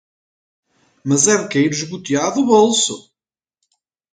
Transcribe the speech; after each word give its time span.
Mas 1.05 1.27
é 1.27 1.37
de 1.39 1.47
cair 1.47 1.69
os 1.69 1.83
butiá 1.83 2.31
do 2.31 2.43
bolso! 2.43 3.13